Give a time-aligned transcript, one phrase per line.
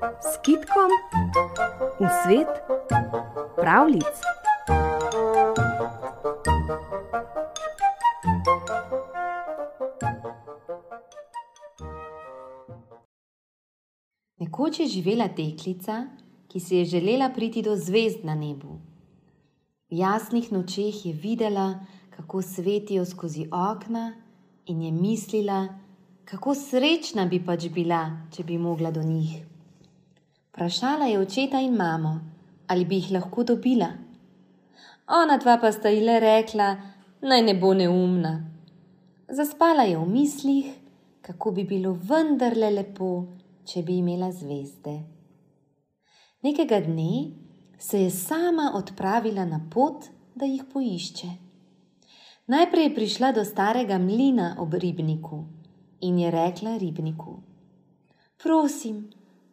[0.00, 0.90] s kitkom
[2.00, 2.48] v svet
[3.56, 4.16] pravlic.
[14.40, 16.08] Nekoč je živela deklica,
[16.48, 18.80] ki si je želela priti do zvezd na nebu.
[19.90, 21.84] V jasnih nočeh je videla,
[22.16, 24.12] kako svetijo skozi okna,
[24.66, 25.68] in je mislila,
[26.24, 29.59] kako srečna bi pač bila, če bi mogla do njih.
[30.50, 32.20] Vprašala je očeta in mamo,
[32.66, 33.88] ali bi jih lahko dobila.
[35.06, 36.68] Ona dva pa sta ji le rekla,
[37.22, 38.32] naj ne bo neumna.
[39.28, 40.66] Zaspala je v mislih,
[41.22, 43.10] kako bi bilo vendarle lepo,
[43.64, 44.96] če bi imela zvezde.
[46.42, 47.30] Nekega dne
[47.78, 51.28] se je sama odpravila na pot, da jih poišče.
[52.50, 55.44] Najprej je prišla do starega mlina ob ribniku
[56.00, 57.36] in je rekla ribniku:
[58.42, 59.10] Prosim,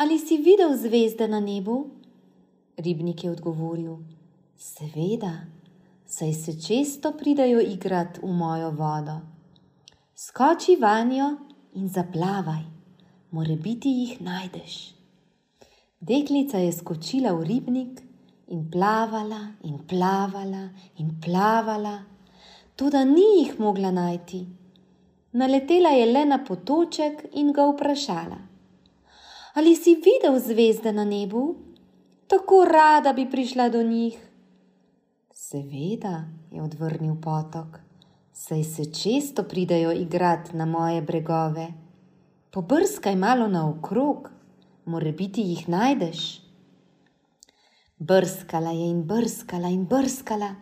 [0.00, 1.90] ali si videl zvezde na nebu?
[2.76, 3.96] Ribnik je odgovoril:
[4.56, 5.32] Seveda,
[6.06, 9.20] saj se često pridajo igrati v mojo vodo.
[10.14, 11.36] Skoči vanjo
[11.74, 12.64] in zaplavaj,
[13.30, 14.94] more biti jih najdeš.
[16.00, 18.00] Deklica je skočila v ribnik
[18.48, 21.98] in plavala in plavala in plavala,
[22.76, 24.46] tudi ni jih mogla najti.
[25.32, 28.49] Naletela je le na potoček in ga vprašala:
[29.54, 31.56] Ali si videl zvezde na nebu?
[32.26, 34.18] Tako rada bi prišla do njih.
[35.34, 37.80] Seveda, je odvrnil potok,
[38.32, 41.66] saj se često pridajo igrati na moje bregove.
[42.50, 44.30] Pobrskaj malo naokrog,
[44.84, 46.42] more biti jih najdeš.
[47.98, 50.54] Brskala je in brskala in brskala,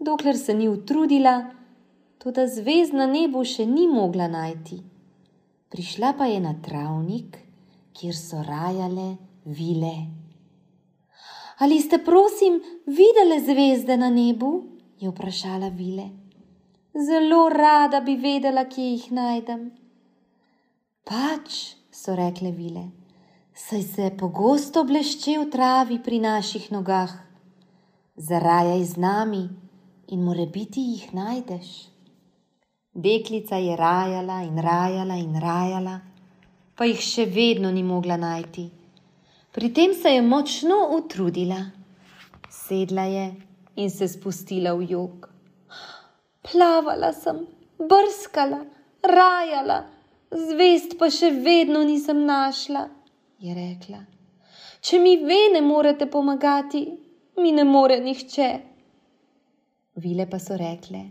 [0.00, 1.50] dokler se ni utrudila
[2.18, 4.80] toda zvezd na nebu še ni mogla najti.
[5.68, 7.43] Prišla pa je na travnik,
[7.94, 9.96] kjer so rajale vile.
[11.58, 14.74] Ali ste, prosim, videli zvezde na nebu?
[15.00, 16.08] je vprašala vile.
[16.94, 19.70] Zelo rada bi vedela, kje jih najdem.
[21.04, 22.84] Pač, so rekle vile,
[23.54, 27.12] saj se pogosto blešče v travi pri naših nogah.
[28.16, 29.42] Zarajaj z nami
[30.14, 31.70] in more biti jih najdeš.
[32.94, 35.98] Deklica je rajala in rajala in rajala,
[36.76, 38.68] pa jih še vedno ni mogla najti.
[39.54, 41.60] Pri tem se je močno utrudila.
[42.50, 43.26] Sedla je
[43.76, 45.28] in se spustila v jog.
[46.42, 47.38] Plavala sem,
[47.78, 48.64] brskala,
[49.02, 49.84] rajala,
[50.30, 52.88] zvest pa še vedno nisem našla,
[53.40, 54.00] je rekla.
[54.84, 56.84] Če mi ve ne morete pomagati,
[57.40, 58.48] mi ne more nihče.
[60.04, 61.04] Vile pa so rekle: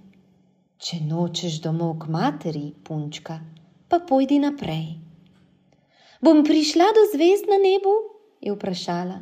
[0.77, 3.39] Če nočeš domov k materi, punčka,
[3.89, 5.02] pa pojdi naprej.
[6.23, 7.93] Bom prišla do zvezd na nebu?
[8.39, 9.17] je vprašala.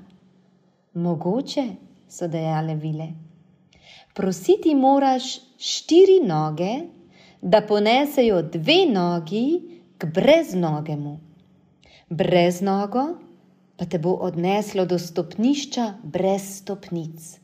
[0.94, 1.64] Mogoče,
[2.10, 3.08] so dejale vile.
[4.14, 6.74] Prositi moraš štiri noge,
[7.42, 9.46] da ponesejo dve nogi
[9.98, 11.16] k breznogemu.
[12.10, 13.06] Brez nogo
[13.78, 17.40] pa te bo odneslo do stopnišča brez stopnic.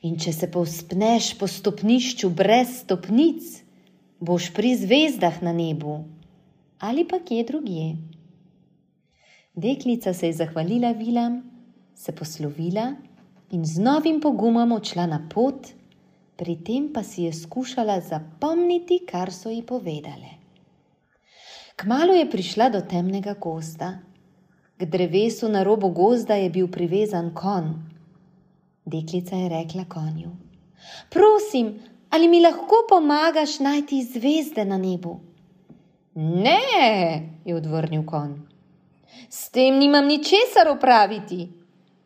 [0.00, 3.44] In če se povspneš po stopnišču brez stopnic,
[4.20, 6.00] boš pri zvezdah na nebu
[6.82, 7.86] ali pa kje drugje.
[9.54, 11.42] Deklica se je zahvalila vilam,
[11.94, 12.94] se poslovila
[13.50, 15.66] in z novim pogumom odšla na pot,
[16.36, 20.40] pri tem pa si je skušala zapomniti, kar so ji povedale.
[21.76, 23.98] Kmalo je prišla do temnega gozda.
[24.78, 27.74] K drevesu na robu gozda je bil privezan kon.
[28.84, 30.30] Deklica je rekla konju:
[31.10, 31.74] Prosim,
[32.10, 35.20] ali mi lahko pomagaš najti zvezde na nebu?
[36.14, 38.51] Ne, je odvrnil konj.
[39.28, 41.48] S tem nimam ničesar opraviti.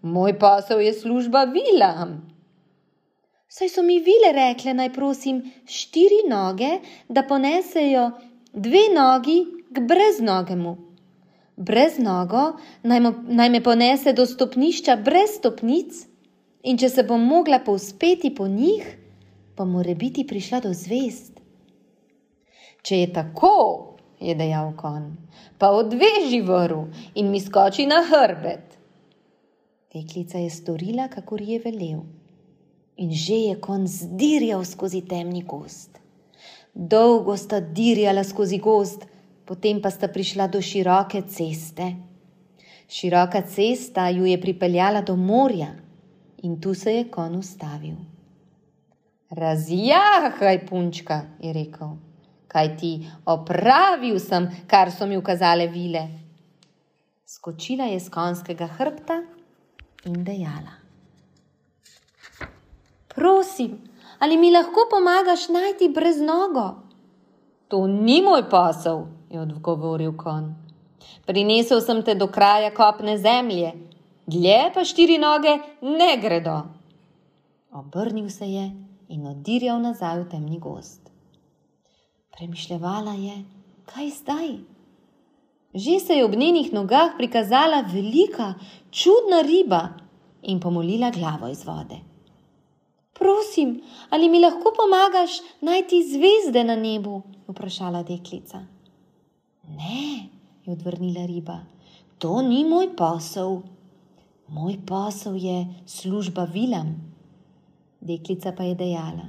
[0.02, 2.36] Moj posel je služba vilam.
[3.48, 6.78] Saj so mi vile rekle, naj prosim štiri noge,
[7.08, 8.10] da ponesejo
[8.52, 9.38] dve nogi
[9.72, 10.76] k breznogemu.
[11.56, 12.42] Brez nogo
[12.82, 16.02] naj, naj me ponese do stopnišča brez stopnic
[16.62, 18.84] in če se bom mogla povzpeti po njih,
[19.56, 21.40] pa mora biti prišla do zvest.
[22.82, 25.16] Če je tako, je dejal kon,
[25.58, 28.76] pa odveži vrv in mi skoči na hrbet.
[29.92, 32.02] Deklica je storila, kakor je velel,
[32.96, 36.00] in že je kon zdirjal skozi temni gost.
[36.74, 39.06] Dolgo sta dirjala skozi gost,
[39.44, 41.94] potem pa sta prišla do široke ceste.
[42.88, 45.72] Široka cesta ju je pripeljala do morja
[46.42, 47.96] in tu se je kon ustavil.
[49.30, 51.96] Razjahaj, punčka, je rekel,
[52.56, 52.92] kaj ti
[53.28, 56.08] opravil sem, kar so mi ukazale vile.
[57.26, 59.20] Skočila je z konjskega hrbta
[60.08, 60.78] in dejala:
[63.12, 63.76] Prosim,
[64.18, 66.68] ali mi lahko pomagaš najti brez nogo?
[67.68, 70.52] To ni moj posel, je odgovoril konj.
[71.26, 73.72] Prinesel sem te do kraja kopne zemlje,
[74.26, 76.60] dlje pa štiri noge ne gredo.
[77.72, 78.70] Obrnil se je
[79.08, 81.05] in odirjal nazaj v temni gost.
[82.36, 83.44] Premišljala je,
[83.84, 84.48] kaj zdaj?
[85.74, 88.54] Že se je ob njenih nogah prikazala velika,
[88.90, 89.88] čudna riba
[90.42, 91.96] in pomolila glavo iz vode.
[93.12, 93.80] Prosim,
[94.10, 95.30] ali mi lahko pomagaš
[95.60, 97.22] najti zvezde na nebu?
[97.48, 98.58] je vprašala deklica.
[99.68, 100.28] Ne,
[100.64, 101.58] je odvrnila riba,
[102.18, 103.60] to ni moj posel.
[104.48, 107.14] Moj posel je služba vilam.
[108.00, 109.26] Deklica pa je dejala: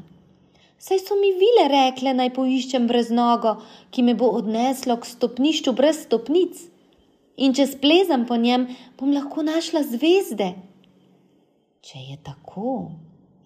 [0.77, 3.55] Saj so mi vile rekle, naj poiščem brez nogo,
[3.89, 6.59] ki me bo odneslo k stopnišču brez stopnic.
[7.41, 10.51] In če splezam po njem, bom lahko našla zvezde.
[11.81, 12.75] Če je tako,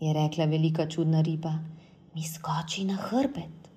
[0.04, 1.54] je rekla velika čudna riba,
[2.16, 3.72] mi skoči na hrbet.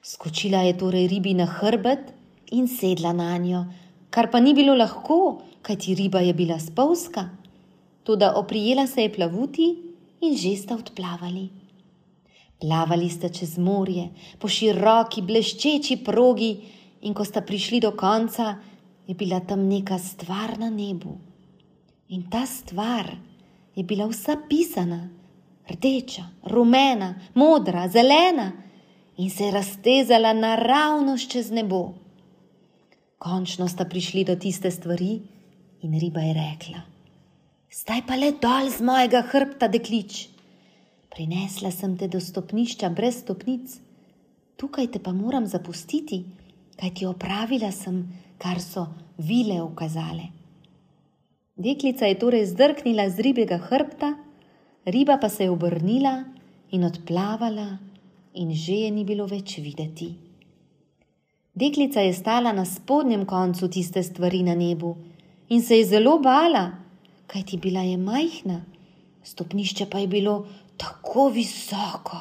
[0.00, 2.14] Skočila je torej ribi na hrbet
[2.56, 3.64] in sedla na njo,
[4.08, 7.28] kar pa ni bilo lahko, kajti riba je bila spolska.
[8.08, 9.72] Toda oprijela se je plavuti
[10.24, 11.57] in že sta odplavali.
[12.58, 14.08] Plavali sta čez morje,
[14.38, 16.50] po široki, bleščeči progi,
[17.06, 18.56] in ko sta prišli do konca,
[19.06, 21.14] je bila tam neka stvar na nebu.
[22.08, 23.12] In ta stvar
[23.76, 25.08] je bila vsa pisana,
[25.70, 28.52] rdeča, rumena, modra, zelena
[29.16, 31.94] in se je raztezala naravnost čez nebo.
[33.18, 35.20] Končno sta prišli do tiste stvari,
[35.82, 36.82] in riba je rekla:
[37.70, 40.37] Zdaj pa le dol z mojega hrbta, deklič.
[41.18, 43.72] Prinesla sem te do stopnišča brez stopnic,
[44.54, 46.20] tukaj te pa moram zapustiti,
[46.78, 48.04] kaj ti opravila sem,
[48.38, 48.84] kar so
[49.18, 50.28] vile ukazale.
[51.58, 54.12] Deklica je torej zdrknila z ribjega hrbta,
[54.86, 56.22] riba pa se je obrnila
[56.70, 57.66] in odplavala,
[58.38, 60.12] in že je ni bilo več videti.
[61.50, 64.94] Deklica je stala na spodnjem koncu tiste stvari na nebu
[65.50, 66.78] in se je zelo bala,
[67.26, 68.62] kaj ti bila je majhna,
[69.26, 70.38] stopnišče pa je bilo
[70.78, 72.18] tako visoko.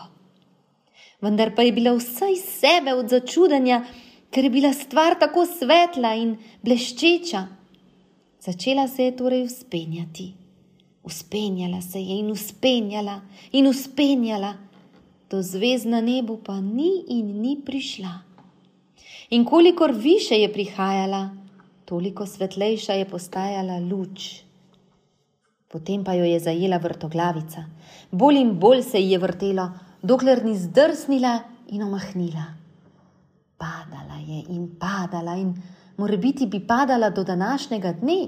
[1.21, 3.81] Vendar pa je bila vsa iz sebe od začudenja,
[4.29, 7.47] ker je bila stvar tako svetla in bleščeča.
[8.41, 10.33] Začela se je torej uspenjati.
[11.03, 13.21] Uspenjala se je in uspenjala
[13.51, 14.53] in uspenjala,
[15.29, 18.13] do zvezd na nebu pa ni in ni prišla.
[19.29, 21.29] In kolikor više je prihajala,
[21.85, 24.46] toliko svetlejša je postajala luč.
[25.67, 27.65] Potem pa jo je zajela vrtoglavica,
[28.11, 29.69] bolj in bolj se ji je vrtelo,
[30.01, 31.39] dokler ni zdrsnila
[31.75, 32.45] in omahnila.
[33.57, 35.53] Padala je in padala in
[35.97, 38.19] morebiti bi padala do današnjega dne,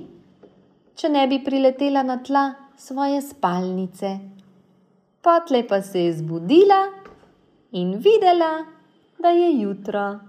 [0.96, 4.18] če ne bi priletela na tla svoje spalnice.
[5.22, 6.82] Potle pa se je zbudila
[7.72, 8.66] in videla,
[9.20, 10.29] da je jutro.